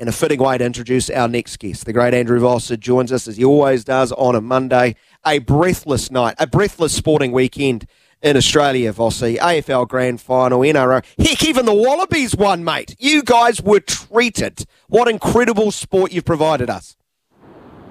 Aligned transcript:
And 0.00 0.08
a 0.08 0.12
fitting 0.12 0.40
way 0.40 0.56
to 0.56 0.64
introduce 0.64 1.10
our 1.10 1.28
next 1.28 1.58
guest. 1.58 1.84
The 1.84 1.92
great 1.92 2.14
Andrew 2.14 2.40
Voss 2.40 2.68
joins 2.78 3.12
us 3.12 3.28
as 3.28 3.36
he 3.36 3.44
always 3.44 3.84
does 3.84 4.12
on 4.12 4.34
a 4.34 4.40
Monday. 4.40 4.96
A 5.26 5.40
breathless 5.40 6.10
night, 6.10 6.36
a 6.38 6.46
breathless 6.46 6.94
sporting 6.94 7.32
weekend 7.32 7.86
in 8.22 8.34
Australia, 8.34 8.94
Vossy. 8.94 9.36
AFL 9.36 9.86
Grand 9.86 10.18
Final, 10.18 10.60
NRL. 10.60 11.04
Heck, 11.18 11.44
even 11.44 11.66
the 11.66 11.74
Wallabies 11.74 12.34
won, 12.34 12.64
mate. 12.64 12.96
You 12.98 13.22
guys 13.22 13.60
were 13.60 13.80
treated. 13.80 14.64
What 14.88 15.06
incredible 15.06 15.70
sport 15.70 16.12
you've 16.12 16.24
provided 16.24 16.70
us. 16.70 16.96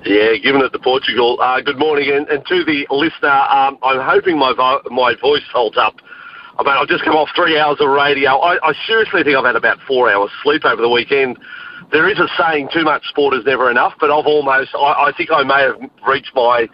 Yeah, 0.03 0.36
giving 0.41 0.62
it 0.62 0.70
to 0.70 0.80
Portugal. 0.80 1.38
Uh, 1.39 1.62
good 1.62 1.78
morning, 1.78 2.09
and, 2.09 2.28
and 2.30 2.44
to 2.48 2.64
the 2.64 2.88
listener, 2.89 3.30
um, 3.30 3.78
I'm 3.84 4.02
hoping 4.02 4.39
my 4.39 4.53
vo- 4.53 4.81
my 4.89 5.14
voice 5.22 5.44
holds 5.53 5.78
up. 5.78 5.98
I 6.58 6.64
mean, 6.64 6.73
I've 6.73 6.88
just 6.88 7.03
come 7.03 7.16
off 7.16 7.30
three 7.36 7.59
hours 7.59 7.78
of 7.80 7.89
radio. 7.89 8.31
I, 8.39 8.58
I 8.67 8.73
seriously 8.88 9.23
think 9.23 9.38
I've 9.38 9.45
had 9.45 9.55
about 9.55 9.78
four 9.88 10.12
hours 10.12 10.31
sleep 10.41 10.66
over 10.66 10.81
the 10.81 10.89
weekend. 10.89 11.38
There 11.92 12.08
is 12.08 12.20
a 12.20 12.28
saying, 12.38 12.70
too 12.74 12.84
much 12.84 13.06
sport 13.08 13.34
is 13.34 13.46
never 13.46 13.72
enough, 13.72 13.94
but 14.00 14.12
I've 14.12 14.28
almost, 14.28 14.72
I, 14.76 15.10
I 15.10 15.12
think 15.18 15.32
I 15.32 15.44
may 15.44 15.62
have 15.62 15.90
reached 16.08 16.32
my 16.36 16.68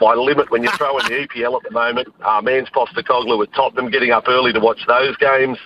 my 0.00 0.14
limit 0.14 0.48
when 0.50 0.62
you 0.62 0.70
throw 0.76 0.96
in 0.98 1.04
the 1.06 1.26
EPL 1.26 1.56
at 1.56 1.62
the 1.64 1.72
moment. 1.72 2.08
Uh, 2.24 2.40
Ange 2.48 2.70
Postecoglou 2.70 3.36
with 3.36 3.52
Tottenham, 3.52 3.90
getting 3.90 4.12
up 4.12 4.28
early 4.28 4.52
to 4.52 4.60
watch 4.60 4.78
those 4.86 5.16
games. 5.16 5.58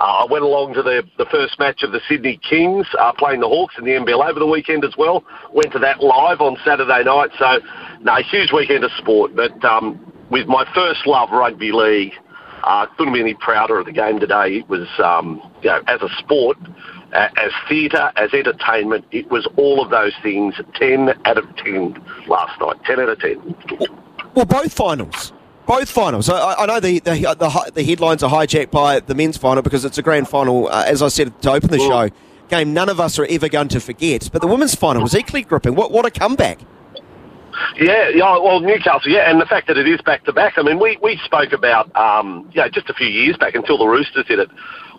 Uh, 0.00 0.24
I 0.24 0.26
went 0.28 0.44
along 0.44 0.74
to 0.74 0.82
the, 0.82 1.02
the 1.16 1.24
first 1.26 1.58
match 1.58 1.82
of 1.82 1.92
the 1.92 2.00
Sydney 2.08 2.38
Kings 2.48 2.86
uh, 2.98 3.12
playing 3.12 3.40
the 3.40 3.48
Hawks 3.48 3.76
in 3.78 3.84
the 3.84 3.92
NBL 3.92 4.28
over 4.28 4.38
the 4.38 4.46
weekend 4.46 4.84
as 4.84 4.94
well. 4.98 5.24
Went 5.52 5.72
to 5.72 5.78
that 5.78 6.02
live 6.02 6.40
on 6.40 6.56
Saturday 6.64 7.04
night. 7.04 7.30
So, 7.38 7.60
no, 8.02 8.16
huge 8.30 8.52
weekend 8.52 8.84
of 8.84 8.90
sport. 8.98 9.34
But 9.34 9.64
um, 9.64 10.12
with 10.30 10.48
my 10.48 10.66
first 10.74 11.06
love, 11.06 11.30
rugby 11.30 11.72
league, 11.72 12.12
uh, 12.64 12.86
couldn't 12.98 13.14
be 13.14 13.20
any 13.20 13.34
prouder 13.34 13.78
of 13.78 13.86
the 13.86 13.92
game 13.92 14.20
today. 14.20 14.58
It 14.58 14.68
was, 14.68 14.88
um, 14.98 15.40
you 15.62 15.70
know, 15.70 15.80
as 15.86 16.02
a 16.02 16.08
sport, 16.18 16.58
as 17.16 17.52
theatre, 17.68 18.12
as 18.16 18.32
entertainment, 18.32 19.04
it 19.10 19.30
was 19.30 19.46
all 19.56 19.82
of 19.82 19.90
those 19.90 20.12
things. 20.22 20.54
10 20.74 21.14
out 21.24 21.38
of 21.38 21.56
10 21.56 22.02
last 22.26 22.60
night. 22.60 22.76
10 22.84 23.00
out 23.00 23.08
of 23.08 23.20
10. 23.20 23.56
Well, 24.34 24.44
both 24.44 24.72
finals. 24.72 25.32
Both 25.66 25.90
finals. 25.90 26.28
I, 26.28 26.54
I 26.54 26.66
know 26.66 26.78
the, 26.78 27.00
the, 27.00 27.12
the, 27.38 27.72
the, 27.74 27.82
headlines 27.82 28.22
are 28.22 28.30
hijacked 28.30 28.70
by 28.70 29.00
the 29.00 29.14
men's 29.14 29.36
final 29.36 29.62
because 29.62 29.84
it's 29.84 29.98
a 29.98 30.02
grand 30.02 30.28
final, 30.28 30.68
uh, 30.68 30.84
as 30.86 31.02
I 31.02 31.08
said 31.08 31.40
to 31.42 31.52
open 31.52 31.70
the 31.70 31.78
show, 31.78 32.08
game 32.48 32.72
none 32.72 32.88
of 32.88 33.00
us 33.00 33.18
are 33.18 33.26
ever 33.28 33.48
going 33.48 33.68
to 33.68 33.80
forget. 33.80 34.28
But 34.32 34.42
the 34.42 34.46
women's 34.46 34.76
final 34.76 35.02
was 35.02 35.16
equally 35.16 35.42
gripping. 35.42 35.74
What, 35.74 35.90
what 35.90 36.06
a 36.06 36.10
comeback. 36.10 36.60
Yeah, 37.80 38.10
yeah, 38.10 38.38
well, 38.38 38.60
Newcastle, 38.60 39.10
yeah, 39.10 39.30
and 39.30 39.40
the 39.40 39.46
fact 39.46 39.66
that 39.68 39.78
it 39.78 39.88
is 39.88 40.00
back 40.02 40.24
to 40.24 40.32
back. 40.32 40.54
I 40.56 40.62
mean, 40.62 40.78
we, 40.78 40.98
we 41.02 41.18
spoke 41.24 41.52
about, 41.52 41.94
um, 41.96 42.48
you 42.52 42.60
know, 42.60 42.68
just 42.68 42.88
a 42.90 42.94
few 42.94 43.08
years 43.08 43.36
back 43.38 43.54
until 43.54 43.78
the 43.78 43.86
Roosters 43.86 44.26
did 44.26 44.38
it. 44.38 44.50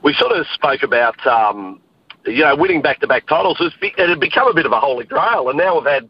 We 0.04 0.14
sort 0.16 0.32
of 0.32 0.46
spoke 0.54 0.84
about, 0.84 1.26
um, 1.26 1.80
you 2.28 2.44
know, 2.44 2.56
winning 2.56 2.82
back 2.82 3.00
to 3.00 3.08
back 3.08 3.28
titles. 3.28 3.58
It 3.60 4.10
had 4.10 4.20
become 4.20 4.48
a 4.48 4.54
bit 4.54 4.66
of 4.66 4.72
a 4.72 4.80
holy 4.80 5.06
grail, 5.06 5.50
and 5.50 5.58
now 5.58 5.76
we've 5.76 5.92
had 5.92 6.10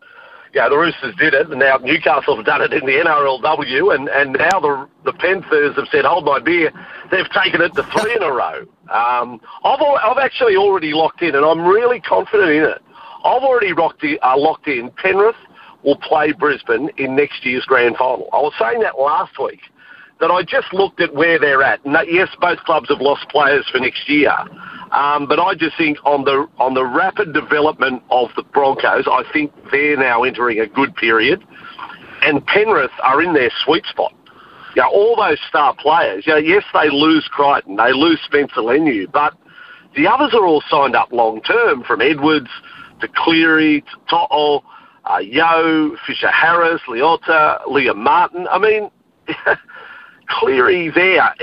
yeah, 0.53 0.69
the 0.69 0.77
Roosters 0.77 1.13
did 1.17 1.33
it, 1.33 1.49
and 1.49 1.59
now 1.59 1.77
Newcastle 1.77 2.35
have 2.35 2.45
done 2.45 2.61
it 2.61 2.73
in 2.73 2.85
the 2.85 2.93
NRLW, 2.93 3.93
and, 3.93 4.09
and 4.09 4.33
now 4.33 4.59
the 4.59 4.89
the 5.05 5.13
Panthers 5.13 5.75
have 5.75 5.87
said, 5.91 6.05
hold 6.05 6.25
my 6.25 6.39
beer. 6.39 6.71
They've 7.11 7.29
taken 7.29 7.61
it 7.61 7.75
to 7.75 7.83
three 7.83 8.15
in 8.15 8.23
a 8.23 8.31
row. 8.31 8.65
Um, 8.89 9.39
I've, 9.63 9.79
I've 9.81 10.17
actually 10.17 10.55
already 10.55 10.93
locked 10.93 11.21
in, 11.21 11.35
and 11.35 11.45
I'm 11.45 11.65
really 11.65 11.99
confident 11.99 12.49
in 12.49 12.63
it. 12.63 12.81
I've 13.23 13.43
already 13.43 13.73
locked 13.73 14.03
in, 14.03 14.17
uh, 14.23 14.37
locked 14.37 14.67
in. 14.67 14.89
Penrith 14.91 15.35
will 15.83 15.97
play 15.97 16.31
Brisbane 16.31 16.89
in 16.97 17.15
next 17.15 17.45
year's 17.45 17.65
grand 17.65 17.97
final. 17.97 18.29
I 18.33 18.37
was 18.37 18.53
saying 18.59 18.81
that 18.81 18.97
last 18.97 19.37
week, 19.39 19.61
that 20.19 20.31
I 20.31 20.43
just 20.43 20.73
looked 20.73 20.99
at 21.01 21.13
where 21.13 21.39
they're 21.39 21.61
at. 21.61 21.83
And 21.85 21.95
yes, 22.09 22.29
both 22.41 22.59
clubs 22.59 22.89
have 22.89 23.01
lost 23.01 23.29
players 23.29 23.67
for 23.71 23.79
next 23.79 24.09
year. 24.09 24.33
Um, 24.91 25.27
but 25.27 25.39
I 25.39 25.53
just 25.55 25.77
think 25.77 25.97
on 26.05 26.23
the 26.23 26.47
on 26.59 26.73
the 26.73 26.85
rapid 26.85 27.33
development 27.33 28.03
of 28.09 28.29
the 28.35 28.43
Broncos, 28.43 29.05
I 29.07 29.23
think 29.33 29.51
they're 29.71 29.97
now 29.97 30.23
entering 30.23 30.59
a 30.59 30.67
good 30.67 30.95
period, 30.95 31.43
and 32.21 32.45
Penrith 32.45 32.91
are 33.03 33.21
in 33.21 33.33
their 33.33 33.51
sweet 33.65 33.85
spot. 33.85 34.13
You 34.75 34.83
know, 34.83 34.89
all 34.89 35.15
those 35.15 35.39
star 35.49 35.75
players. 35.75 36.25
You 36.25 36.33
know, 36.33 36.39
yes, 36.39 36.63
they 36.73 36.89
lose 36.89 37.27
Crichton, 37.31 37.75
they 37.75 37.91
lose 37.91 38.19
Spencer 38.25 38.61
Leniu, 38.61 39.11
but 39.11 39.33
the 39.95 40.07
others 40.07 40.33
are 40.33 40.45
all 40.45 40.63
signed 40.69 40.95
up 40.95 41.11
long 41.11 41.41
term, 41.41 41.83
from 41.83 42.01
Edwards 42.01 42.49
to 43.01 43.07
Cleary 43.13 43.81
to 43.81 43.97
To'o, 44.09 44.63
uh, 45.05 45.17
Yeo, 45.17 45.95
Fisher 46.05 46.31
Harris, 46.31 46.81
Leota, 46.87 47.61
Liam 47.65 47.97
Martin. 47.97 48.47
I 48.49 48.57
mean. 48.59 48.89
Cleary 50.29 50.89
there, 50.93 51.33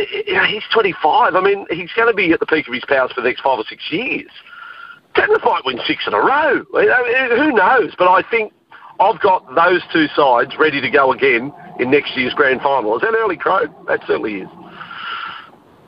he's 0.46 0.62
25. 0.72 1.34
I 1.34 1.40
mean, 1.40 1.66
he's 1.70 1.92
going 1.96 2.08
to 2.08 2.14
be 2.14 2.32
at 2.32 2.40
the 2.40 2.46
peak 2.46 2.68
of 2.68 2.74
his 2.74 2.84
powers 2.86 3.12
for 3.12 3.22
the 3.22 3.28
next 3.28 3.42
five 3.42 3.58
or 3.58 3.64
six 3.68 3.82
years. 3.90 4.30
Penrith 5.14 5.44
might 5.44 5.64
win 5.64 5.78
six 5.86 6.06
in 6.06 6.12
a 6.12 6.18
row. 6.18 6.64
Who 6.72 7.52
knows? 7.52 7.94
But 7.96 8.08
I 8.10 8.22
think 8.30 8.52
I've 9.00 9.20
got 9.20 9.54
those 9.54 9.82
two 9.92 10.06
sides 10.14 10.56
ready 10.58 10.80
to 10.80 10.90
go 10.90 11.12
again 11.12 11.52
in 11.78 11.90
next 11.90 12.16
year's 12.16 12.34
grand 12.34 12.60
final. 12.60 12.94
Is 12.96 13.02
that 13.02 13.14
early 13.16 13.36
crow? 13.36 13.66
That 13.86 14.00
certainly 14.06 14.42
is. 14.42 14.48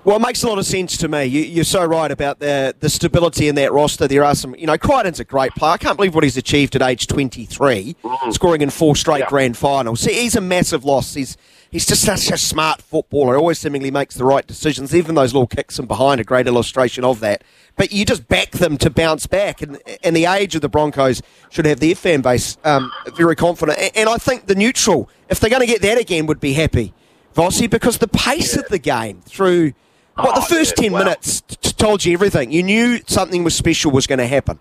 Well, 0.06 0.18
it 0.18 0.20
makes 0.20 0.44
a 0.44 0.48
lot 0.48 0.60
of 0.60 0.66
sense 0.66 0.96
to 0.98 1.08
me. 1.08 1.24
You, 1.24 1.62
are 1.62 1.64
so 1.64 1.84
right 1.84 2.12
about 2.12 2.38
the 2.38 2.76
the 2.78 2.88
stability 2.88 3.48
in 3.48 3.56
that 3.56 3.72
roster. 3.72 4.06
There 4.06 4.22
are 4.22 4.36
some, 4.36 4.54
you 4.54 4.64
know, 4.64 4.78
Crichton's 4.78 5.18
a 5.18 5.24
great 5.24 5.50
player. 5.56 5.72
I 5.72 5.78
can't 5.78 5.96
believe 5.96 6.14
what 6.14 6.22
he's 6.22 6.36
achieved 6.36 6.76
at 6.76 6.82
age 6.82 7.08
23, 7.08 7.96
mm. 8.00 8.32
scoring 8.32 8.62
in 8.62 8.70
four 8.70 8.94
straight 8.94 9.18
yeah. 9.18 9.28
grand 9.28 9.56
finals. 9.56 10.02
See, 10.02 10.12
he's 10.12 10.36
a 10.36 10.40
massive 10.40 10.84
loss. 10.84 11.14
He's 11.14 11.36
he's 11.72 11.84
just 11.84 12.02
such 12.02 12.30
a 12.30 12.38
smart 12.38 12.82
footballer. 12.82 13.36
Always 13.36 13.58
seemingly 13.58 13.90
makes 13.90 14.14
the 14.14 14.24
right 14.24 14.46
decisions. 14.46 14.94
Even 14.94 15.16
those 15.16 15.34
little 15.34 15.48
kicks 15.48 15.76
from 15.76 15.86
behind, 15.86 16.20
a 16.20 16.24
great 16.24 16.46
illustration 16.46 17.02
of 17.02 17.18
that. 17.18 17.42
But 17.74 17.90
you 17.90 18.04
just 18.04 18.28
back 18.28 18.52
them 18.52 18.76
to 18.78 18.90
bounce 18.90 19.26
back, 19.26 19.60
and 19.60 19.82
and 20.04 20.14
the 20.14 20.26
age 20.26 20.54
of 20.54 20.60
the 20.60 20.68
Broncos 20.68 21.20
should 21.50 21.66
have 21.66 21.80
their 21.80 21.96
fan 21.96 22.20
base 22.20 22.58
um, 22.62 22.92
very 23.16 23.34
confident. 23.34 23.76
And 23.96 24.08
I 24.08 24.18
think 24.18 24.46
the 24.46 24.54
neutral, 24.54 25.10
if 25.28 25.40
they're 25.40 25.50
going 25.50 25.62
to 25.62 25.66
get 25.66 25.82
that 25.82 25.98
again, 25.98 26.26
would 26.26 26.38
be 26.38 26.52
happy, 26.52 26.94
Vossy, 27.34 27.68
because 27.68 27.98
the 27.98 28.06
pace 28.06 28.56
of 28.56 28.68
the 28.68 28.78
game 28.78 29.20
through. 29.22 29.72
What 30.16 30.34
the 30.34 30.40
oh, 30.40 30.44
first 30.44 30.76
ten 30.76 30.92
minutes 30.92 31.42
t- 31.42 31.72
told 31.72 32.04
you 32.04 32.12
everything. 32.14 32.50
You 32.50 32.62
knew 32.62 33.00
something 33.06 33.44
was 33.44 33.54
special 33.54 33.90
was 33.90 34.06
going 34.06 34.18
to 34.18 34.26
happen. 34.26 34.58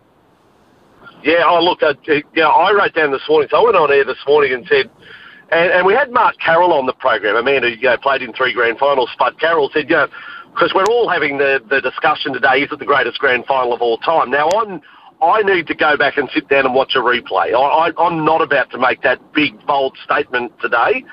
Yeah, 1.24 1.44
oh 1.46 1.64
look, 1.64 1.82
uh, 1.82 1.94
yeah, 2.36 2.48
I 2.48 2.72
wrote 2.72 2.94
down 2.94 3.12
this 3.12 3.24
morning. 3.28 3.50
So 3.50 3.58
I 3.58 3.64
went 3.64 3.76
on 3.76 3.92
air 3.92 4.06
this 4.06 4.18
morning 4.28 4.54
and 4.54 4.68
said 4.68 4.92
and, 5.52 5.72
and 5.72 5.86
we 5.86 5.94
had 5.94 6.12
Mark 6.12 6.36
Carroll 6.44 6.74
on 6.74 6.86
the 6.86 6.94
program, 6.94 7.36
a 7.36 7.44
man 7.44 7.64
who 7.64 7.70
you 7.70 7.82
know, 7.82 7.98
played 7.98 8.22
in 8.22 8.34
three 8.34 8.54
grand 8.54 8.80
finals. 8.80 9.10
Spud 9.14 9.40
Carroll 9.40 9.70
said, 9.74 9.90
you 9.90 9.96
know, 9.96 10.08
because 10.54 10.74
we're 10.74 10.86
all 10.86 11.10
having 11.10 11.38
the, 11.38 11.62
the 11.70 11.82
discussion 11.82 12.34
today, 12.34 12.62
is 12.62 12.72
it 12.72 12.80
the 12.80 12.86
greatest 12.86 13.20
grand 13.20 13.46
final 13.46 13.74
of 13.74 13.82
all 13.82 13.98
time? 14.00 14.32
Now, 14.32 14.50
I'm, 14.50 14.82
I 15.22 15.44
need 15.44 15.68
to 15.68 15.76
go 15.76 15.98
back 15.98 16.18
and 16.18 16.30
sit 16.34 16.48
down 16.50 16.66
and 16.66 16.74
watch 16.74 16.94
a 16.96 17.00
replay. 17.00 17.54
I, 17.54 17.90
I, 17.90 17.92
I'm 17.98 18.26
not 18.26 18.42
about 18.42 18.72
to 18.72 18.78
make 18.78 19.02
that 19.04 19.34
big, 19.34 19.66
bold 19.66 19.98
statement 20.04 20.52
today, 20.62 21.04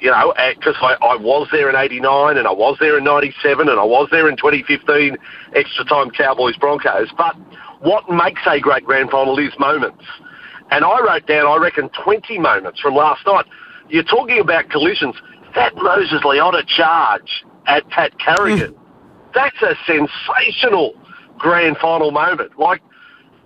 you 0.00 0.10
know, 0.10 0.32
because 0.56 0.76
I, 0.80 0.96
I 1.02 1.16
was 1.16 1.48
there 1.52 1.68
in 1.68 1.76
89 1.76 2.36
and 2.36 2.46
I 2.46 2.52
was 2.52 2.76
there 2.80 2.96
in 2.98 3.04
97 3.04 3.68
and 3.68 3.78
I 3.78 3.84
was 3.84 4.08
there 4.10 4.28
in 4.28 4.36
2015, 4.36 5.16
extra 5.54 5.84
time 5.84 6.10
Cowboys 6.10 6.56
Broncos. 6.56 7.08
But 7.16 7.36
what 7.80 8.08
makes 8.08 8.40
a 8.46 8.60
great 8.60 8.84
grand 8.84 9.10
final 9.10 9.38
is 9.38 9.52
moments. 9.58 10.04
And 10.70 10.84
I 10.84 11.00
wrote 11.00 11.26
down, 11.26 11.46
I 11.46 11.56
reckon, 11.56 11.90
20 12.02 12.38
moments 12.38 12.80
from 12.80 12.94
last 12.94 13.26
night 13.26 13.46
you're 13.90 14.04
talking 14.04 14.38
about 14.38 14.70
collisions. 14.70 15.16
That 15.54 15.74
Moses 15.76 16.20
Leota 16.22 16.64
charge 16.66 17.44
at 17.66 17.88
Pat 17.88 18.18
Carrigan, 18.18 18.74
that's 19.34 19.60
a 19.62 19.74
sensational 19.84 20.94
grand 21.36 21.76
final 21.78 22.12
moment. 22.12 22.58
Like, 22.58 22.82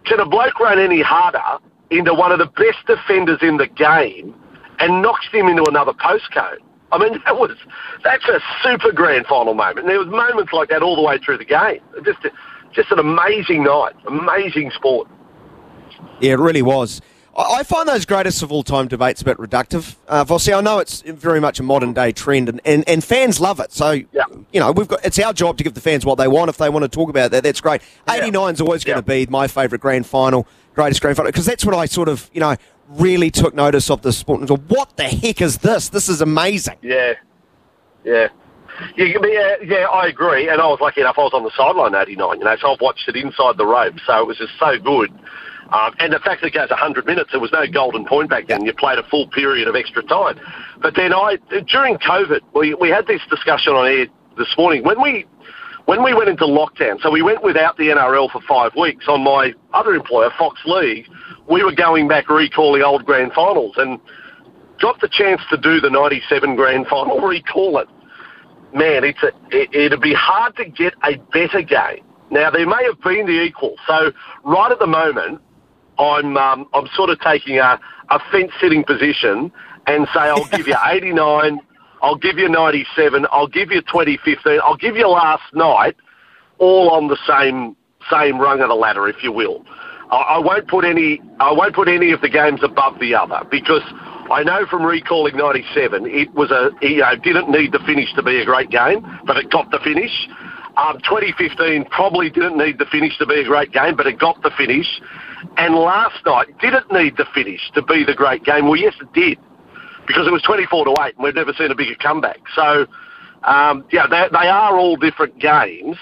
can 0.04 0.20
a 0.20 0.26
bloke 0.26 0.60
run 0.60 0.78
any 0.78 1.00
harder 1.00 1.64
into 1.90 2.12
one 2.12 2.30
of 2.30 2.38
the 2.38 2.46
best 2.46 2.86
defenders 2.86 3.38
in 3.40 3.56
the 3.56 3.66
game 3.66 4.34
and 4.84 5.02
knocks 5.02 5.26
him 5.32 5.48
into 5.48 5.64
another 5.64 5.92
postcode? 5.92 6.58
I 6.92 6.98
mean, 6.98 7.20
that 7.24 7.36
was 7.36 7.56
that's 8.02 8.24
a 8.26 8.40
super 8.62 8.92
grand 8.92 9.26
final 9.26 9.54
moment. 9.54 9.80
And 9.80 9.88
there 9.88 9.98
was 9.98 10.08
moments 10.08 10.52
like 10.52 10.68
that 10.68 10.82
all 10.82 10.96
the 10.96 11.02
way 11.02 11.18
through 11.18 11.38
the 11.38 11.44
game. 11.44 11.80
Just, 12.04 12.20
just 12.72 12.90
an 12.90 12.98
amazing 12.98 13.64
night, 13.64 13.94
amazing 14.06 14.70
sport. 14.72 15.08
Yeah, 16.20 16.32
it 16.32 16.38
really 16.38 16.62
was. 16.62 17.00
I 17.36 17.64
find 17.64 17.88
those 17.88 18.04
greatest 18.04 18.42
of 18.42 18.52
all 18.52 18.62
time 18.62 18.86
debates 18.86 19.20
a 19.22 19.24
bit 19.24 19.38
reductive. 19.38 19.96
Uh, 20.06 20.24
Vossy, 20.24 20.56
I 20.56 20.60
know 20.60 20.78
it's 20.78 21.02
very 21.02 21.40
much 21.40 21.58
a 21.58 21.64
modern 21.64 21.92
day 21.92 22.12
trend, 22.12 22.48
and, 22.48 22.60
and, 22.64 22.88
and 22.88 23.02
fans 23.02 23.40
love 23.40 23.58
it. 23.58 23.72
So, 23.72 23.90
yeah. 23.90 24.24
you 24.52 24.60
know, 24.60 24.70
we've 24.70 24.86
got 24.86 25.04
it's 25.04 25.18
our 25.18 25.32
job 25.32 25.58
to 25.58 25.64
give 25.64 25.74
the 25.74 25.80
fans 25.80 26.06
what 26.06 26.16
they 26.16 26.28
want. 26.28 26.48
If 26.48 26.58
they 26.58 26.68
want 26.68 26.84
to 26.84 26.88
talk 26.88 27.10
about 27.10 27.32
that, 27.32 27.42
that's 27.42 27.60
great. 27.60 27.82
89 28.08 28.54
is 28.54 28.60
always 28.60 28.84
going 28.84 28.98
to 28.98 29.02
be 29.02 29.26
my 29.26 29.48
favourite 29.48 29.80
grand 29.80 30.06
final, 30.06 30.46
greatest 30.74 31.00
grand 31.00 31.16
final, 31.16 31.32
because 31.32 31.46
that's 31.46 31.64
what 31.64 31.74
I 31.74 31.86
sort 31.86 32.08
of, 32.08 32.30
you 32.32 32.40
know, 32.40 32.54
really 32.88 33.30
took 33.30 33.54
notice 33.54 33.90
of 33.90 34.02
the 34.02 34.12
sport 34.12 34.40
and 34.40 34.48
said, 34.48 34.68
"What 34.68 34.96
the 34.96 35.04
heck 35.04 35.40
is 35.40 35.58
this? 35.58 35.88
This 35.88 36.08
is 36.08 36.20
amazing." 36.20 36.78
Yeah, 36.82 37.14
yeah. 38.04 38.28
Yeah, 38.96 39.06
yeah, 39.22 39.54
yeah, 39.62 39.86
I 39.86 40.08
agree. 40.08 40.48
And 40.48 40.60
I 40.60 40.66
was 40.66 40.80
lucky 40.80 41.00
enough, 41.00 41.14
I 41.16 41.22
was 41.22 41.32
on 41.32 41.44
the 41.44 41.52
sideline 41.56 41.94
89, 41.94 42.38
you 42.38 42.44
know, 42.44 42.56
so 42.60 42.72
I've 42.72 42.80
watched 42.80 43.08
it 43.08 43.14
inside 43.14 43.56
the 43.56 43.66
rope. 43.66 43.94
So 44.04 44.18
it 44.18 44.26
was 44.26 44.36
just 44.36 44.52
so 44.58 44.78
good. 44.78 45.12
Um, 45.70 45.94
and 45.98 46.12
the 46.12 46.18
fact 46.18 46.42
that 46.42 46.48
it 46.48 46.54
goes 46.54 46.70
100 46.70 47.06
minutes, 47.06 47.30
there 47.30 47.40
was 47.40 47.52
no 47.52 47.66
golden 47.66 48.04
point 48.04 48.30
back 48.30 48.48
then. 48.48 48.64
You 48.64 48.72
played 48.74 48.98
a 48.98 49.02
full 49.04 49.28
period 49.28 49.68
of 49.68 49.76
extra 49.76 50.02
time. 50.02 50.38
But 50.80 50.94
then 50.94 51.12
I, 51.12 51.38
during 51.66 51.96
COVID, 51.98 52.40
we, 52.54 52.74
we 52.74 52.90
had 52.90 53.06
this 53.06 53.22
discussion 53.30 53.72
on 53.74 53.86
air 53.86 54.06
this 54.36 54.52
morning. 54.58 54.84
When 54.84 55.00
we, 55.00 55.24
when 55.86 56.02
we 56.02 56.14
went 56.14 56.28
into 56.28 56.44
lockdown, 56.44 57.00
so 57.00 57.10
we 57.10 57.22
went 57.22 57.42
without 57.42 57.76
the 57.76 57.88
NRL 57.88 58.30
for 58.30 58.40
five 58.48 58.72
weeks 58.74 59.06
on 59.08 59.22
my 59.22 59.52
other 59.72 59.94
employer, 59.94 60.30
Fox 60.38 60.60
League, 60.64 61.06
we 61.48 61.62
were 61.62 61.74
going 61.74 62.08
back 62.08 62.28
recalling 62.28 62.82
old 62.82 63.04
grand 63.04 63.32
finals 63.32 63.74
and 63.76 64.00
got 64.80 65.00
the 65.00 65.08
chance 65.08 65.40
to 65.50 65.56
do 65.56 65.80
the 65.80 65.90
97 65.90 66.56
grand 66.56 66.86
final, 66.86 67.20
recall 67.26 67.78
it 67.78 67.88
man, 68.74 69.04
it's 69.04 69.22
a, 69.22 69.28
it, 69.50 69.72
it'd 69.72 70.00
be 70.00 70.14
hard 70.14 70.56
to 70.56 70.64
get 70.64 70.94
a 71.04 71.16
better 71.32 71.62
game. 71.62 72.04
Now 72.30 72.50
there 72.50 72.66
may 72.66 72.84
have 72.84 73.00
been 73.00 73.26
the 73.26 73.42
equal. 73.42 73.76
So 73.86 74.12
right 74.44 74.70
at 74.70 74.78
the 74.78 74.86
moment, 74.86 75.40
I'm 75.98 76.36
um, 76.36 76.66
I'm 76.74 76.88
sort 76.94 77.10
of 77.10 77.20
taking 77.20 77.58
a, 77.58 77.78
a 78.10 78.18
fence 78.32 78.50
sitting 78.60 78.84
position 78.84 79.52
and 79.86 80.08
say 80.12 80.20
I'll 80.20 80.44
give 80.46 80.66
you 80.66 80.76
89, 80.86 81.60
I'll 82.04 82.16
give 82.16 82.36
you 82.36 82.50
97, 82.50 83.26
I'll 83.32 83.48
give 83.48 83.70
you 83.70 83.80
2015, 83.80 84.60
I'll 84.62 84.76
give 84.76 84.94
you 84.94 85.08
last 85.08 85.54
night, 85.54 85.96
all 86.58 86.90
on 86.90 87.08
the 87.08 87.16
same 87.26 87.74
same 88.12 88.38
rung 88.38 88.60
of 88.60 88.68
the 88.68 88.74
ladder, 88.74 89.08
if 89.08 89.22
you 89.22 89.32
will. 89.32 89.64
I, 90.12 90.36
I 90.36 90.38
won't 90.38 90.68
put 90.68 90.84
any 90.84 91.22
I 91.40 91.50
won't 91.50 91.74
put 91.74 91.88
any 91.88 92.12
of 92.12 92.20
the 92.20 92.28
games 92.28 92.60
above 92.62 92.98
the 93.00 93.14
other 93.14 93.40
because 93.50 93.80
I 94.30 94.42
know 94.42 94.66
from 94.66 94.84
recalling 94.84 95.36
97, 95.36 96.04
it 96.06 96.32
was 96.34 96.50
a, 96.50 96.70
you 96.86 97.00
know, 97.00 97.16
didn't 97.16 97.48
need 97.48 97.72
the 97.72 97.80
finish 97.86 98.12
to 98.16 98.22
be 98.22 98.38
a 98.38 98.44
great 98.44 98.68
game, 98.68 99.00
but 99.26 99.38
it 99.38 99.50
got 99.50 99.70
the 99.70 99.78
finish. 99.82 100.28
Um, 100.76 100.98
2015 101.08 101.86
probably 101.86 102.28
didn't 102.28 102.58
need 102.58 102.78
the 102.78 102.86
finish 102.86 103.16
to 103.16 103.26
be 103.26 103.40
a 103.40 103.44
great 103.44 103.72
game, 103.72 103.96
but 103.96 104.06
it 104.06 104.18
got 104.18 104.42
the 104.42 104.50
finish. 104.58 105.00
And 105.56 105.74
last 105.74 106.20
night 106.26 106.48
didn't 106.60 106.92
need 106.92 107.16
the 107.16 107.26
finish 107.32 107.60
to 107.74 107.82
be 107.82 108.04
the 108.04 108.14
great 108.14 108.44
game. 108.44 108.66
Well, 108.66 108.76
yes, 108.76 108.94
it 109.00 109.12
did, 109.14 109.38
because 110.06 110.26
it 110.26 110.32
was 110.32 110.42
24 110.42 110.84
to 110.86 110.94
8, 111.02 111.14
and 111.16 111.24
we've 111.24 111.34
never 111.34 111.52
seen 111.52 111.70
a 111.70 111.74
bigger 111.74 111.94
comeback. 112.00 112.40
So, 112.54 112.86
um, 113.44 113.84
yeah, 113.92 114.06
they, 114.06 114.26
they 114.32 114.48
are 114.48 114.78
all 114.78 114.96
different 114.96 115.38
games. 115.38 115.96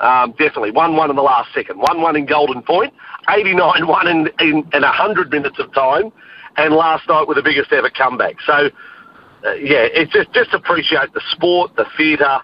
Um, 0.00 0.30
definitely. 0.32 0.70
1 0.70 0.96
1 0.96 1.10
in 1.10 1.16
the 1.16 1.22
last 1.22 1.52
second, 1.52 1.78
1 1.78 2.00
1 2.00 2.16
in 2.16 2.26
Golden 2.26 2.62
Point, 2.62 2.94
89 3.28 3.86
1 3.86 4.06
in, 4.08 4.30
in, 4.38 4.56
in 4.72 4.82
100 4.82 5.30
minutes 5.30 5.58
of 5.58 5.72
time, 5.74 6.12
and 6.56 6.74
last 6.74 7.08
night 7.08 7.26
with 7.26 7.36
the 7.36 7.42
biggest 7.42 7.72
ever 7.72 7.90
comeback. 7.90 8.36
So, 8.46 8.70
uh, 9.44 9.54
yeah, 9.54 9.86
it's 9.90 10.12
just 10.12 10.32
just 10.32 10.52
appreciate 10.52 11.12
the 11.14 11.22
sport, 11.32 11.74
the 11.76 11.86
theatre. 11.96 12.38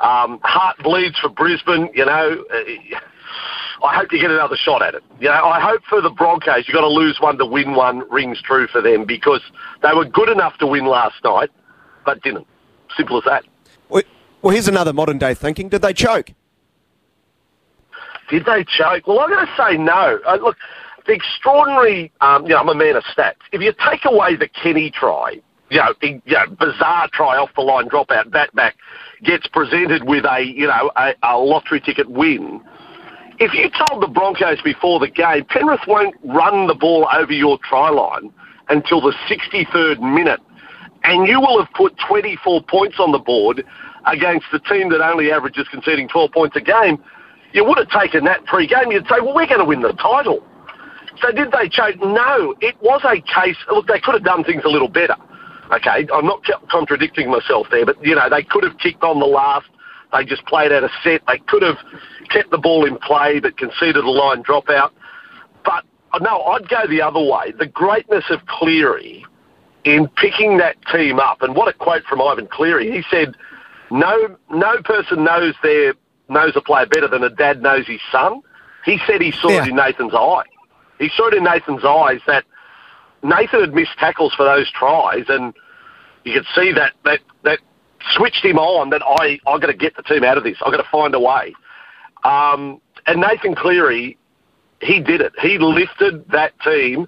Um, 0.00 0.38
heart 0.44 0.76
bleeds 0.82 1.18
for 1.18 1.28
Brisbane. 1.28 1.88
You 1.94 2.06
know, 2.06 2.44
I 3.84 3.96
hope 3.96 4.12
you 4.12 4.20
get 4.20 4.30
another 4.30 4.56
shot 4.56 4.82
at 4.82 4.94
it. 4.94 5.02
You 5.20 5.28
know, 5.28 5.44
I 5.44 5.60
hope 5.60 5.82
for 5.88 6.00
the 6.00 6.10
Broncos 6.10 6.66
you've 6.66 6.74
got 6.74 6.80
to 6.80 6.88
lose 6.88 7.18
one 7.20 7.38
to 7.38 7.46
win 7.46 7.74
one 7.74 8.08
rings 8.10 8.40
true 8.42 8.66
for 8.66 8.80
them 8.82 9.04
because 9.04 9.42
they 9.82 9.92
were 9.94 10.04
good 10.04 10.28
enough 10.28 10.58
to 10.58 10.66
win 10.66 10.86
last 10.86 11.16
night, 11.24 11.50
but 12.04 12.22
didn't. 12.22 12.46
Simple 12.96 13.18
as 13.18 13.24
that. 13.24 13.44
Well, 14.40 14.52
here's 14.52 14.68
another 14.68 14.92
modern 14.92 15.18
day 15.18 15.34
thinking. 15.34 15.68
Did 15.68 15.82
they 15.82 15.92
choke? 15.92 16.30
Did 18.30 18.44
they 18.44 18.64
choke? 18.64 19.06
Well, 19.06 19.20
I'm 19.20 19.30
going 19.30 19.44
to 19.44 19.52
say 19.56 19.76
no. 19.76 20.20
Uh, 20.26 20.36
look, 20.36 20.56
the 21.06 21.12
extraordinary, 21.14 22.12
um, 22.20 22.44
you 22.44 22.50
know, 22.50 22.58
I'm 22.58 22.68
a 22.68 22.74
man 22.74 22.96
of 22.96 23.02
stats. 23.04 23.36
If 23.52 23.62
you 23.62 23.72
take 23.90 24.04
away 24.04 24.36
the 24.36 24.48
Kenny 24.48 24.90
try, 24.90 25.40
you 25.70 25.78
know, 25.78 25.92
the, 26.00 26.20
you 26.24 26.34
know, 26.34 26.46
bizarre 26.58 27.08
try 27.12 27.36
off 27.36 27.50
the 27.56 27.62
line 27.62 27.88
dropout, 27.88 28.30
bat 28.30 28.54
back 28.54 28.76
gets 29.24 29.48
presented 29.48 30.04
with 30.04 30.24
a, 30.24 30.42
you 30.42 30.66
know, 30.66 30.92
a, 30.94 31.14
a 31.22 31.36
lottery 31.38 31.80
ticket 31.80 32.08
win. 32.08 32.60
If 33.40 33.54
you 33.54 33.70
told 33.70 34.02
the 34.02 34.08
Broncos 34.08 34.60
before 34.62 34.98
the 34.98 35.08
game, 35.08 35.44
Penrith 35.44 35.86
won't 35.86 36.16
run 36.24 36.66
the 36.66 36.74
ball 36.74 37.08
over 37.14 37.32
your 37.32 37.58
try 37.58 37.88
line 37.88 38.32
until 38.68 39.00
the 39.00 39.14
63rd 39.30 40.00
minute, 40.00 40.40
and 41.04 41.28
you 41.28 41.40
will 41.40 41.62
have 41.62 41.72
put 41.74 41.96
24 42.08 42.62
points 42.64 42.96
on 42.98 43.12
the 43.12 43.18
board 43.18 43.64
against 44.06 44.46
the 44.50 44.58
team 44.58 44.90
that 44.90 45.00
only 45.00 45.30
averages 45.30 45.68
conceding 45.70 46.08
12 46.08 46.32
points 46.32 46.56
a 46.56 46.60
game, 46.60 47.02
you 47.52 47.64
would 47.64 47.78
have 47.78 47.88
taken 47.88 48.24
that 48.24 48.44
pre-game. 48.44 48.90
You'd 48.90 49.06
say, 49.06 49.20
well, 49.20 49.34
we're 49.34 49.46
going 49.46 49.60
to 49.60 49.64
win 49.64 49.82
the 49.82 49.92
title. 49.92 50.44
So 51.20 51.32
did 51.32 51.52
they 51.52 51.68
choke? 51.68 51.96
No, 52.00 52.54
it 52.60 52.76
was 52.80 53.02
a 53.04 53.20
case. 53.20 53.56
Look, 53.70 53.86
they 53.86 54.00
could 54.00 54.14
have 54.14 54.24
done 54.24 54.44
things 54.44 54.62
a 54.64 54.68
little 54.68 54.88
better. 54.88 55.16
Okay, 55.72 56.06
I'm 56.12 56.26
not 56.26 56.42
contradicting 56.70 57.30
myself 57.30 57.66
there, 57.70 57.84
but 57.84 58.02
you 58.04 58.14
know 58.14 58.30
they 58.30 58.42
could 58.42 58.64
have 58.64 58.78
kicked 58.78 59.02
on 59.02 59.20
the 59.20 59.26
last. 59.26 59.68
They 60.12 60.24
just 60.24 60.44
played 60.46 60.72
out 60.72 60.84
a 60.84 60.90
set. 61.02 61.22
They 61.26 61.38
could 61.38 61.62
have 61.62 61.76
kept 62.30 62.50
the 62.50 62.58
ball 62.58 62.86
in 62.86 62.96
play, 62.98 63.40
but 63.40 63.56
conceded 63.58 63.96
a 63.96 64.10
line 64.10 64.42
dropout. 64.42 64.90
But 65.64 65.84
uh, 66.12 66.18
no, 66.20 66.42
I'd 66.42 66.68
go 66.68 66.86
the 66.88 67.02
other 67.02 67.20
way. 67.20 67.52
The 67.58 67.66
greatness 67.66 68.24
of 68.30 68.46
Cleary 68.46 69.24
in 69.84 70.08
picking 70.16 70.58
that 70.58 70.76
team 70.92 71.18
up, 71.18 71.42
and 71.42 71.54
what 71.54 71.68
a 71.68 71.72
quote 71.72 72.04
from 72.04 72.22
Ivan 72.22 72.48
Cleary. 72.48 72.90
He 72.90 73.02
said, 73.10 73.34
"No, 73.90 74.36
no 74.50 74.80
person 74.82 75.24
knows 75.24 75.54
their 75.62 75.94
knows 76.28 76.52
a 76.56 76.60
player 76.60 76.86
better 76.86 77.08
than 77.08 77.22
a 77.22 77.30
dad 77.30 77.62
knows 77.62 77.86
his 77.86 78.00
son." 78.10 78.40
He 78.84 78.98
said 79.06 79.20
he 79.20 79.32
saw 79.32 79.50
yeah. 79.50 79.62
it 79.64 79.68
in 79.68 79.76
Nathan's 79.76 80.14
eye 80.14 80.44
he 80.98 81.10
saw 81.16 81.28
it 81.28 81.34
in 81.34 81.44
Nathan's 81.44 81.84
eyes 81.84 82.20
that 82.26 82.44
Nathan 83.22 83.60
had 83.60 83.74
missed 83.74 83.96
tackles 83.98 84.34
for 84.34 84.44
those 84.44 84.70
tries, 84.70 85.24
and 85.28 85.54
you 86.24 86.34
could 86.34 86.46
see 86.54 86.72
that 86.72 86.92
that 87.04 87.20
that 87.44 87.60
switched 88.16 88.44
him 88.44 88.58
on. 88.58 88.90
That 88.90 89.02
I 89.04 89.38
I 89.46 89.58
got 89.58 89.66
to 89.66 89.74
get 89.74 89.96
the 89.96 90.02
team 90.02 90.24
out 90.24 90.38
of 90.38 90.44
this. 90.44 90.56
I 90.64 90.70
got 90.70 90.78
to 90.78 90.88
find 90.90 91.14
a 91.14 91.20
way. 91.20 91.54
Um, 92.24 92.80
and 93.06 93.20
Nathan 93.20 93.54
Cleary, 93.54 94.18
he 94.80 95.00
did 95.00 95.20
it. 95.20 95.32
He 95.40 95.58
lifted 95.58 96.28
that 96.30 96.58
team, 96.60 97.06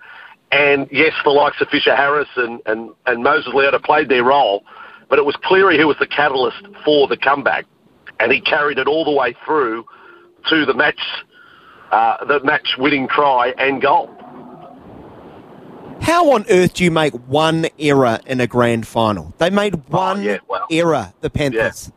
and 0.53 0.89
yes, 0.91 1.13
the 1.25 1.31
likes 1.31 1.61
of 1.61 1.69
Fisher 1.69 1.95
Harris 1.95 2.29
and 2.37 2.61
and 2.67 2.91
and 3.07 3.23
Moses 3.23 3.53
Leota 3.53 3.83
played 3.83 4.09
their 4.09 4.25
role, 4.25 4.65
but 5.09 5.19
it 5.19 5.25
was 5.25 5.37
Cleary 5.43 5.79
who 5.79 5.87
was 5.87 5.97
the 5.99 6.07
catalyst 6.07 6.67
for 6.85 7.07
the 7.09 7.17
comeback, 7.17 7.67
and 8.19 8.33
he 8.33 8.41
carried 8.41 8.79
it 8.79 8.87
all 8.87 9.05
the 9.05 9.13
way 9.13 9.35
through 9.45 9.85
to 10.49 10.65
the 10.65 10.75
match 10.75 11.01
uh, 11.93 12.25
the 12.25 12.41
match 12.45 12.77
winning 12.79 13.09
try 13.09 13.53
and 13.59 13.83
goal. 13.83 14.11
How 16.01 16.33
on 16.33 16.45
earth 16.51 16.75
do 16.75 16.85
you 16.85 16.91
make 16.91 17.15
one 17.29 17.67
error 17.79 18.19
in 18.27 18.41
a 18.41 18.47
grand 18.47 18.87
final? 18.87 19.35
They 19.39 19.51
made 19.51 19.75
oh, 19.75 19.83
one 19.89 20.19
oh, 20.19 20.23
yeah, 20.23 20.39
well, 20.49 20.67
error, 20.71 21.13
the 21.21 21.31
Panthers. 21.31 21.93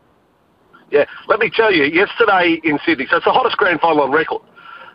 Yeah. 0.91 0.99
yeah. 0.99 1.05
let 1.27 1.39
me 1.39 1.49
tell 1.49 1.73
you, 1.73 1.85
yesterday 1.85 2.59
in 2.63 2.79
Sydney, 2.85 3.07
so 3.09 3.17
it's 3.17 3.25
the 3.25 3.31
hottest 3.31 3.57
grand 3.57 3.79
final 3.79 4.01
on 4.01 4.11
record, 4.11 4.41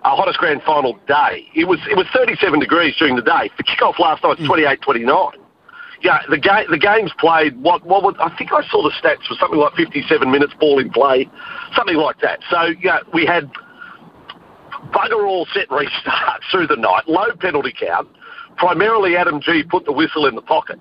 our 0.03 0.17
hottest 0.17 0.38
grand 0.38 0.62
final 0.62 0.99
day. 1.07 1.49
It 1.55 1.65
was 1.65 1.81
it 1.91 1.97
was 1.97 2.07
37 2.15 2.61
degrees 2.61 2.95
during 2.99 3.17
the 3.17 3.23
day. 3.23 3.50
The 3.57 3.65
kickoff 3.65 3.99
last 3.99 4.23
night 4.23 4.31
was 4.31 4.38
mm. 4.38 4.47
28, 4.47 4.83
29. 4.83 5.33
Yeah, 6.00 6.19
the 6.29 6.38
game 6.38 6.67
the 6.71 6.79
game's 6.79 7.12
played. 7.19 7.61
What 7.61 7.85
what 7.85 8.05
would, 8.05 8.17
I 8.19 8.35
think 8.37 8.53
I 8.53 8.67
saw 8.69 8.83
the 8.83 8.91
stats 8.91 9.29
was 9.29 9.38
something 9.41 9.59
like 9.59 9.75
57 9.75 10.31
minutes 10.31 10.55
ball 10.61 10.79
in 10.79 10.91
play, 10.91 11.29
something 11.75 11.97
like 11.97 12.21
that. 12.21 12.41
So 12.50 12.73
yeah, 12.81 13.00
we 13.12 13.27
had 13.27 13.50
bugger 14.93 15.27
all 15.27 15.47
set 15.53 15.69
restarts 15.69 16.45
through 16.50 16.69
the 16.69 16.77
night, 16.77 17.09
low 17.09 17.27
penalty 17.41 17.75
count. 17.79 18.09
Primarily, 18.59 19.17
Adam 19.17 19.41
Gee 19.41 19.62
put 19.62 19.85
the 19.85 19.93
whistle 19.93 20.27
in 20.27 20.35
the 20.35 20.43
pocket. 20.43 20.81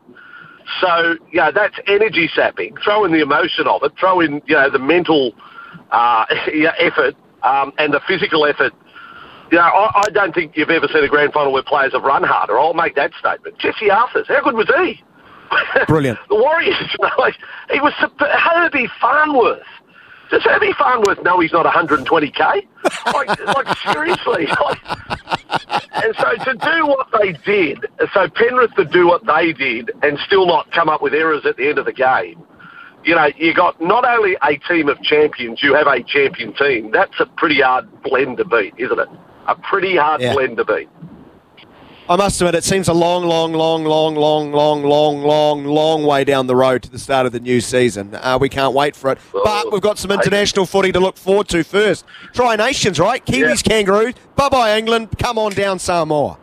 So, 0.81 1.15
yeah, 1.31 1.51
that's 1.51 1.75
energy 1.88 2.29
sapping. 2.34 2.75
Throw 2.84 3.05
in 3.05 3.12
the 3.12 3.22
emotion 3.22 3.67
of 3.67 3.84
it. 3.84 3.93
Throw 3.98 4.19
in, 4.19 4.41
you 4.46 4.55
know, 4.55 4.69
the 4.69 4.79
mental 4.79 5.34
uh, 5.91 6.25
effort 6.79 7.15
um, 7.43 7.72
and 7.77 7.93
the 7.93 8.01
physical 8.07 8.46
effort. 8.46 8.74
You 9.51 9.60
know, 9.60 9.63
I, 9.63 10.01
I, 10.05 10.10
don't 10.10 10.36
think 10.36 10.57
you've 10.57 10.69
ever 10.69 10.89
seen 10.91 11.05
a 11.05 11.07
grand 11.07 11.31
final 11.31 11.53
where 11.53 11.63
players 11.63 11.93
have 11.93 12.03
run 12.03 12.24
harder. 12.24 12.60
I'll 12.60 12.74
make 12.74 12.96
that 12.96 13.12
statement. 13.17 13.57
Jesse 13.60 13.88
Arthars, 13.88 14.27
how 14.27 14.43
good 14.43 14.55
was 14.55 14.67
he? 14.67 15.01
Brilliant. 15.88 16.19
the 16.27 16.36
Warriors, 16.36 16.75
like, 17.17 17.36
he 17.72 17.79
was 17.79 17.93
Herbie 18.19 18.89
Farnworth. 19.00 19.63
Does 20.29 20.43
Herbie 20.43 20.74
Farnworth 20.74 21.24
know 21.24 21.39
he's 21.39 21.53
not 21.53 21.65
120k? 21.65 22.67
Like, 23.13 23.46
like 23.55 23.77
seriously. 23.77 24.48
Like, 24.48 25.16
so 26.19 26.43
to 26.45 26.53
do 26.53 26.88
what 26.88 27.07
they 27.19 27.33
did, 27.45 27.86
so 28.13 28.27
Penrith 28.29 28.74
to 28.75 28.86
do 28.86 29.07
what 29.07 29.25
they 29.25 29.53
did 29.53 29.91
and 30.03 30.17
still 30.25 30.47
not 30.47 30.71
come 30.71 30.89
up 30.89 31.01
with 31.01 31.13
errors 31.13 31.45
at 31.45 31.57
the 31.57 31.67
end 31.69 31.77
of 31.77 31.86
the 31.86 31.93
game, 31.93 32.43
you 33.03 33.15
know, 33.15 33.27
you 33.38 33.53
got 33.53 33.79
not 33.79 34.05
only 34.05 34.36
a 34.43 34.57
team 34.67 34.89
of 34.89 35.01
champions, 35.01 35.62
you 35.63 35.74
have 35.74 35.88
a 35.88 36.03
champion 36.03 36.53
team. 36.53 36.91
That's 36.91 37.19
a 37.19 37.25
pretty 37.38 37.62
hard 37.62 37.88
blend 38.03 38.38
to 38.38 38.45
beat, 38.45 38.74
isn't 38.77 39.00
it? 39.00 39.07
A 39.47 39.55
pretty 39.55 39.95
hard 39.95 40.21
yeah. 40.21 40.33
blend 40.33 40.57
to 40.57 40.65
beat. 40.65 40.89
I 42.09 42.15
must 42.15 42.39
admit, 42.39 42.55
it 42.55 42.63
seems 42.63 42.87
a 42.87 42.93
long, 42.93 43.25
long, 43.25 43.51
long, 43.51 43.83
long, 43.83 44.15
long, 44.15 44.51
long, 44.53 44.83
long, 44.83 45.23
long, 45.23 45.65
long 45.65 46.05
way 46.05 46.23
down 46.23 46.47
the 46.47 46.55
road 46.55 46.83
to 46.83 46.89
the 46.89 46.99
start 46.99 47.25
of 47.25 47.33
the 47.33 47.39
new 47.41 47.59
season. 47.59 48.15
Uh, 48.15 48.37
we 48.39 48.47
can't 48.47 48.73
wait 48.73 48.95
for 48.95 49.11
it. 49.11 49.17
But 49.33 49.73
we've 49.73 49.81
got 49.81 49.97
some 49.97 50.11
international 50.11 50.65
footy 50.65 50.93
to 50.93 51.01
look 51.01 51.17
forward 51.17 51.49
to 51.49 51.65
first. 51.65 52.05
Tri 52.33 52.55
Nations, 52.55 52.97
right? 52.97 53.25
Kiwis, 53.25 53.67
yeah. 53.67 53.71
Kangaroos. 53.73 54.13
Bye 54.37 54.47
bye, 54.47 54.77
England. 54.77 55.17
Come 55.19 55.37
on 55.37 55.51
down, 55.51 55.79
Samoa. 55.79 56.37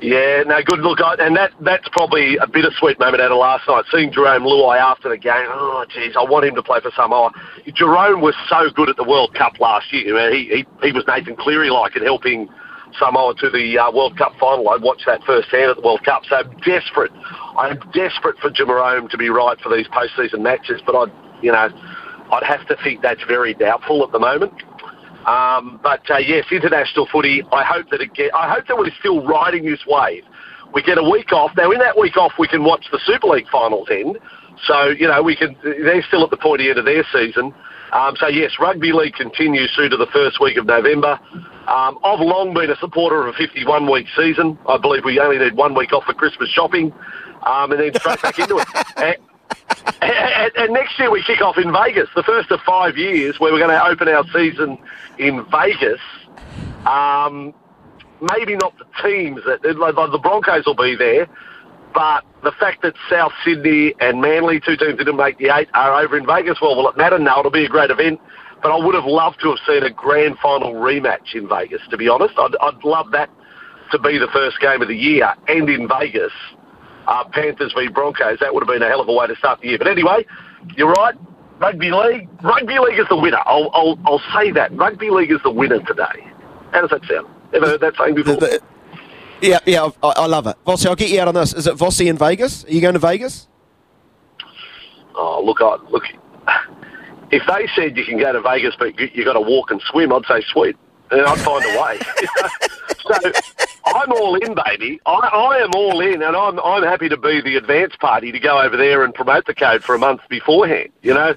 Yeah, 0.00 0.42
no, 0.46 0.62
good 0.62 0.80
look, 0.80 0.98
and 1.00 1.36
that 1.36 1.52
that's 1.60 1.88
probably 1.88 2.36
a 2.36 2.46
bittersweet 2.46 2.98
moment 2.98 3.22
out 3.22 3.32
of 3.32 3.38
last 3.38 3.66
night. 3.68 3.84
Seeing 3.90 4.10
Jarome 4.10 4.42
Luai 4.42 4.78
after 4.78 5.08
the 5.08 5.16
game, 5.16 5.46
oh 5.48 5.86
jeez, 5.88 6.14
I 6.16 6.24
want 6.24 6.44
him 6.44 6.54
to 6.56 6.62
play 6.62 6.80
for 6.80 6.90
Samoa. 6.94 7.30
Jarome 7.68 8.20
was 8.20 8.34
so 8.48 8.68
good 8.74 8.90
at 8.90 8.96
the 8.96 9.04
World 9.04 9.34
Cup 9.34 9.58
last 9.60 9.92
year. 9.92 10.30
He, 10.30 10.44
he 10.48 10.66
he 10.82 10.92
was 10.92 11.04
Nathan 11.06 11.36
Cleary 11.36 11.70
like 11.70 11.96
in 11.96 12.02
helping 12.02 12.48
Samoa 12.98 13.34
to 13.36 13.50
the 13.50 13.78
uh, 13.78 13.90
World 13.92 14.16
Cup 14.16 14.32
final. 14.38 14.68
I 14.68 14.76
watched 14.76 15.06
that 15.06 15.22
firsthand 15.24 15.70
at 15.70 15.76
the 15.76 15.82
World 15.82 16.04
Cup, 16.04 16.22
so 16.28 16.36
I'm 16.36 16.50
desperate. 16.58 17.12
I'm 17.58 17.78
desperate 17.92 18.38
for 18.38 18.50
Jarome 18.50 19.10
to 19.10 19.18
be 19.18 19.28
right 19.28 19.58
for 19.60 19.74
these 19.74 19.86
postseason 19.88 20.40
matches, 20.40 20.80
but 20.86 20.94
I, 20.94 21.40
you 21.42 21.52
know, 21.52 21.68
I'd 22.32 22.44
have 22.46 22.66
to 22.68 22.76
think 22.82 23.02
that's 23.02 23.22
very 23.26 23.54
doubtful 23.54 24.04
at 24.04 24.12
the 24.12 24.18
moment. 24.18 24.52
Um, 25.26 25.80
but 25.82 26.08
uh, 26.10 26.18
yes, 26.18 26.44
international 26.50 27.08
footy. 27.10 27.42
I 27.52 27.64
hope 27.64 27.90
that 27.90 28.00
it 28.00 28.14
get. 28.14 28.34
I 28.34 28.52
hope 28.52 28.66
that 28.68 28.76
we're 28.76 28.90
still 28.98 29.24
riding 29.24 29.64
this 29.64 29.80
wave. 29.86 30.24
We 30.74 30.82
get 30.82 30.98
a 30.98 31.08
week 31.08 31.32
off. 31.32 31.52
Now, 31.56 31.70
in 31.70 31.78
that 31.78 31.98
week 31.98 32.16
off, 32.16 32.32
we 32.38 32.48
can 32.48 32.64
watch 32.64 32.86
the 32.90 33.00
Super 33.06 33.28
League 33.28 33.48
finals 33.50 33.88
end. 33.90 34.18
So 34.66 34.88
you 34.88 35.08
know, 35.08 35.22
we 35.22 35.34
can. 35.36 35.56
They're 35.62 36.02
still 36.02 36.24
at 36.24 36.30
the 36.30 36.36
pointy 36.36 36.68
end 36.68 36.78
of 36.78 36.84
their 36.84 37.04
season. 37.12 37.54
Um, 37.92 38.16
so 38.16 38.26
yes, 38.26 38.52
rugby 38.60 38.92
league 38.92 39.14
continues 39.14 39.72
through 39.74 39.90
to 39.90 39.96
the 39.96 40.08
first 40.12 40.40
week 40.40 40.56
of 40.58 40.66
November. 40.66 41.18
Um, 41.66 41.98
I've 42.04 42.20
long 42.20 42.52
been 42.52 42.70
a 42.70 42.76
supporter 42.76 43.26
of 43.26 43.34
a 43.34 43.38
51 43.38 43.90
week 43.90 44.06
season. 44.16 44.58
I 44.68 44.76
believe 44.76 45.04
we 45.04 45.18
only 45.18 45.38
need 45.38 45.54
one 45.54 45.74
week 45.74 45.92
off 45.92 46.04
for 46.04 46.12
Christmas 46.12 46.50
shopping, 46.50 46.92
um, 47.42 47.72
and 47.72 47.80
then 47.80 47.94
straight 47.94 48.20
back 48.22 48.38
into 48.38 48.58
it. 48.58 49.18
And, 50.00 50.12
and, 50.12 50.52
and, 50.56 50.72
next 50.72 50.98
year 50.98 51.10
we 51.10 51.22
kick 51.22 51.40
off 51.40 51.58
in 51.58 51.72
Vegas, 51.72 52.08
the 52.14 52.22
first 52.22 52.50
of 52.50 52.60
five 52.60 52.96
years 52.96 53.38
where 53.38 53.52
we're 53.52 53.58
going 53.58 53.70
to 53.70 53.86
open 53.86 54.08
our 54.08 54.24
season 54.32 54.78
in 55.18 55.44
Vegas. 55.50 56.00
Um, 56.86 57.54
maybe 58.36 58.56
not 58.56 58.74
the 58.78 58.84
teams 59.02 59.40
that 59.46 59.62
the 59.62 60.20
Broncos 60.22 60.66
will 60.66 60.74
be 60.74 60.96
there, 60.96 61.28
but 61.94 62.24
the 62.42 62.52
fact 62.52 62.82
that 62.82 62.94
South 63.08 63.32
Sydney 63.44 63.94
and 64.00 64.20
Manly, 64.20 64.60
two 64.60 64.76
teams 64.76 64.98
that 64.98 65.04
didn't 65.04 65.16
make 65.16 65.38
the 65.38 65.54
eight, 65.54 65.68
are 65.74 66.02
over 66.02 66.16
in 66.16 66.26
Vegas, 66.26 66.60
well, 66.60 66.76
will 66.76 66.88
it 66.88 66.96
matter? 66.96 67.18
No, 67.18 67.38
it'll 67.38 67.50
be 67.50 67.64
a 67.64 67.68
great 67.68 67.90
event. 67.90 68.20
But 68.62 68.72
I 68.72 68.84
would 68.84 68.94
have 68.94 69.04
loved 69.04 69.40
to 69.42 69.50
have 69.50 69.58
seen 69.66 69.82
a 69.82 69.90
grand 69.90 70.38
final 70.38 70.74
rematch 70.74 71.34
in 71.34 71.48
Vegas, 71.48 71.82
to 71.90 71.96
be 71.96 72.08
honest. 72.08 72.34
I'd, 72.38 72.56
I'd 72.60 72.82
love 72.84 73.10
that 73.12 73.30
to 73.92 73.98
be 73.98 74.18
the 74.18 74.28
first 74.28 74.60
game 74.60 74.82
of 74.82 74.88
the 74.88 74.96
year 74.96 75.32
and 75.48 75.68
in 75.68 75.88
Vegas 75.88 76.32
uh, 77.06 77.24
Panthers 77.24 77.72
v 77.74 77.88
Broncos. 77.88 78.38
That 78.40 78.54
would 78.54 78.62
have 78.62 78.68
been 78.68 78.82
a 78.82 78.88
hell 78.88 79.00
of 79.00 79.08
a 79.08 79.12
way 79.12 79.26
to 79.26 79.36
start 79.36 79.60
the 79.60 79.68
year. 79.68 79.78
But 79.78 79.88
anyway, 79.88 80.26
you're 80.76 80.90
right. 80.90 81.14
Rugby 81.60 81.90
league, 81.92 82.28
rugby 82.42 82.78
league 82.78 82.98
is 82.98 83.06
the 83.08 83.16
winner. 83.16 83.38
I'll, 83.46 83.70
I'll, 83.72 83.98
I'll 84.06 84.22
say 84.34 84.50
that. 84.52 84.76
Rugby 84.76 85.10
league 85.10 85.30
is 85.30 85.40
the 85.44 85.50
winner 85.50 85.80
today. 85.80 86.26
How 86.72 86.80
does 86.80 86.90
that 86.90 87.04
sound? 87.08 87.28
Ever 87.52 87.66
heard 87.66 87.80
that 87.80 87.94
saying 87.96 88.16
before? 88.16 88.38
Yeah, 89.40 89.58
yeah, 89.66 89.88
I, 90.02 90.08
I, 90.08 90.26
love 90.26 90.46
it. 90.46 90.56
Vossy, 90.66 90.86
I'll 90.86 90.96
get 90.96 91.10
you 91.10 91.20
out 91.20 91.28
on 91.28 91.34
this. 91.34 91.52
Is 91.52 91.66
it 91.66 91.74
Vossy 91.74 92.06
in 92.06 92.16
Vegas? 92.16 92.64
Are 92.64 92.70
you 92.72 92.80
going 92.80 92.94
to 92.94 92.98
Vegas? 92.98 93.46
Oh, 95.14 95.42
look, 95.44 95.58
I, 95.60 95.76
look. 95.90 96.04
If 97.30 97.42
they 97.46 97.66
said 97.74 97.96
you 97.96 98.04
can 98.04 98.18
go 98.18 98.32
to 98.32 98.40
Vegas, 98.40 98.74
but 98.78 98.98
you, 98.98 99.08
you 99.12 99.24
got 99.24 99.34
to 99.34 99.40
walk 99.40 99.70
and 99.70 99.80
swim, 99.90 100.12
I'd 100.12 100.26
say 100.26 100.42
sweet, 100.52 100.76
and 101.10 101.22
I'd 101.22 101.38
find 101.38 101.64
a 101.64 101.80
way. 101.80 101.98
so 103.22 103.32
I'm 103.86 104.12
all 104.12 104.34
in, 104.36 104.54
baby. 104.54 105.00
I, 105.06 105.12
I 105.12 105.58
am 105.58 105.70
all 105.74 106.00
in, 106.00 106.22
and 106.22 106.36
I'm 106.36 106.58
I'm 106.60 106.82
happy 106.82 107.08
to 107.08 107.16
be 107.16 107.40
the 107.40 107.56
advance 107.56 107.94
party 107.96 108.32
to 108.32 108.38
go 108.38 108.60
over 108.60 108.76
there 108.76 109.04
and 109.04 109.14
promote 109.14 109.46
the 109.46 109.54
code 109.54 109.82
for 109.82 109.94
a 109.94 109.98
month 109.98 110.20
beforehand. 110.28 110.90
You 111.02 111.14
know, 111.14 111.34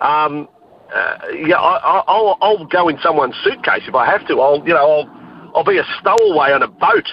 um, 0.00 0.48
uh, 0.94 1.18
yeah, 1.34 1.56
I, 1.56 2.02
I'll 2.06 2.38
I'll 2.40 2.64
go 2.64 2.88
in 2.88 2.98
someone's 3.02 3.36
suitcase 3.44 3.82
if 3.86 3.94
I 3.94 4.06
have 4.06 4.26
to. 4.28 4.40
I'll 4.40 4.58
you 4.66 4.74
know 4.74 4.90
I'll 4.90 5.52
I'll 5.54 5.64
be 5.64 5.78
a 5.78 5.84
stowaway 6.00 6.52
on 6.52 6.62
a 6.62 6.68
boat. 6.68 7.08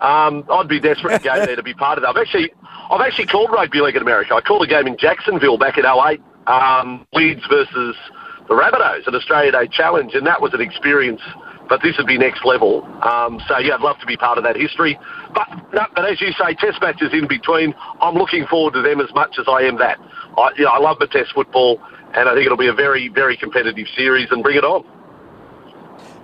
Um, 0.00 0.44
I'd 0.50 0.68
be 0.68 0.78
desperate 0.78 1.18
to 1.18 1.24
go 1.24 1.34
there 1.46 1.56
to 1.56 1.62
be 1.62 1.74
part 1.74 1.98
of 1.98 2.02
that. 2.02 2.08
I've 2.08 2.16
actually 2.16 2.52
I've 2.90 3.00
actually 3.00 3.26
called 3.26 3.50
rugby 3.50 3.80
league 3.80 3.96
in 3.96 4.02
America. 4.02 4.34
I 4.34 4.40
called 4.40 4.62
a 4.62 4.66
game 4.66 4.86
in 4.86 4.96
Jacksonville 4.96 5.58
back 5.58 5.78
in 5.78 5.84
08, 5.84 6.20
um, 6.46 7.06
Leeds 7.12 7.42
versus 7.48 7.96
the 8.48 8.54
Rabbitohs, 8.54 9.06
an 9.06 9.14
Australia 9.14 9.52
Day 9.52 9.68
challenge, 9.68 10.14
and 10.14 10.26
that 10.26 10.40
was 10.40 10.54
an 10.54 10.60
experience 10.60 11.20
but 11.68 11.82
this 11.82 11.96
would 11.98 12.06
be 12.06 12.18
next 12.18 12.44
level. 12.44 12.84
Um, 13.02 13.40
so 13.48 13.58
yeah, 13.58 13.74
I'd 13.74 13.80
love 13.80 13.98
to 14.00 14.06
be 14.06 14.16
part 14.16 14.38
of 14.38 14.44
that 14.44 14.56
history. 14.56 14.98
But 15.34 15.48
no, 15.72 15.86
but 15.94 16.10
as 16.10 16.20
you 16.20 16.32
say, 16.32 16.54
Test 16.54 16.80
matches 16.80 17.12
in 17.12 17.26
between. 17.28 17.74
I'm 18.00 18.14
looking 18.14 18.46
forward 18.46 18.74
to 18.74 18.82
them 18.82 19.00
as 19.00 19.12
much 19.14 19.36
as 19.38 19.46
I 19.48 19.62
am 19.62 19.78
that. 19.78 19.98
I, 20.36 20.50
you 20.56 20.64
know, 20.64 20.70
I 20.70 20.78
love 20.78 20.98
the 20.98 21.06
Test 21.06 21.32
football, 21.34 21.80
and 22.14 22.28
I 22.28 22.34
think 22.34 22.46
it'll 22.46 22.56
be 22.56 22.68
a 22.68 22.74
very 22.74 23.08
very 23.08 23.36
competitive 23.36 23.86
series. 23.96 24.28
And 24.30 24.42
bring 24.42 24.56
it 24.56 24.64
on. 24.64 24.84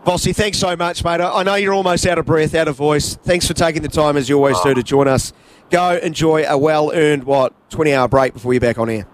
Vossy, 0.04 0.34
thanks 0.34 0.58
so 0.58 0.74
much, 0.74 1.04
mate. 1.04 1.20
I 1.20 1.44
know 1.44 1.54
you're 1.54 1.74
almost 1.74 2.06
out 2.06 2.18
of 2.18 2.26
breath, 2.26 2.56
out 2.56 2.66
of 2.66 2.76
voice. 2.76 3.14
Thanks 3.22 3.46
for 3.46 3.54
taking 3.54 3.82
the 3.82 3.88
time, 3.88 4.16
as 4.16 4.28
you 4.28 4.36
always 4.36 4.58
do, 4.60 4.74
to 4.74 4.82
join 4.82 5.06
us. 5.06 5.32
Go 5.70 5.96
enjoy 5.96 6.44
a 6.44 6.58
well-earned, 6.58 7.22
what, 7.22 7.54
20-hour 7.70 8.08
break 8.08 8.32
before 8.32 8.52
you're 8.52 8.60
back 8.60 8.78
on 8.78 8.90
air. 8.90 9.06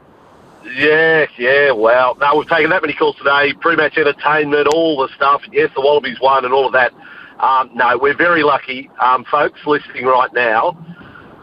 Yeah, 0.75 1.27
yeah, 1.39 1.73
well, 1.73 2.17
no, 2.21 2.37
we've 2.37 2.49
taken 2.49 2.71
that 2.71 2.83
many 2.83 2.95
calls 2.95 3.17
today. 3.17 3.53
Pre-match 3.61 3.97
entertainment, 3.97 4.69
all 4.69 4.99
the 4.99 5.09
stuff. 5.15 5.43
Yes, 5.53 5.71
the 5.75 5.81
Wallabies 5.81 6.19
won 6.21 6.45
and 6.45 6.53
all 6.53 6.67
of 6.67 6.73
that. 6.73 6.93
Um, 7.41 7.71
no, 7.75 7.97
we're 7.99 8.17
very 8.17 8.43
lucky, 8.43 8.91
um, 9.01 9.25
folks, 9.31 9.61
listening 9.67 10.05
right 10.05 10.33
now. 10.35 10.77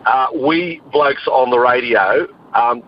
Uh, 0.06 0.28
we 0.36 0.82
blokes 0.92 1.26
on 1.28 1.50
the 1.50 1.58
radio, 1.58 2.28
um, 2.54 2.84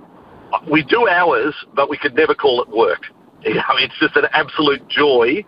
we 0.69 0.83
do 0.83 1.07
hours, 1.07 1.53
but 1.73 1.89
we 1.89 1.97
could 1.97 2.15
never 2.15 2.33
call 2.33 2.61
it 2.61 2.69
work. 2.69 3.01
You 3.43 3.53
know, 3.53 3.61
it's 3.77 3.93
just 3.99 4.15
an 4.15 4.25
absolute 4.33 4.85
joy 4.89 5.45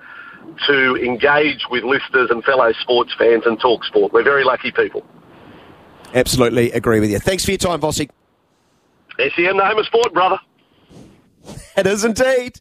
to 0.67 0.95
engage 0.95 1.65
with 1.71 1.83
listeners 1.83 2.29
and 2.29 2.43
fellow 2.43 2.71
sports 2.79 3.13
fans 3.17 3.43
and 3.47 3.59
talk 3.59 3.83
sport. 3.83 4.13
We're 4.13 4.23
very 4.23 4.43
lucky 4.43 4.71
people. 4.71 5.03
Absolutely 6.13 6.71
agree 6.71 6.99
with 6.99 7.09
you. 7.09 7.17
Thanks 7.19 7.43
for 7.43 7.51
your 7.51 7.57
time, 7.57 7.81
Vossy. 7.81 8.09
SEN, 9.17 9.57
the 9.57 9.65
home 9.65 9.79
of 9.79 9.85
sport, 9.87 10.13
brother. 10.13 10.39
It 11.77 11.87
is 11.87 12.03
indeed. 12.03 12.57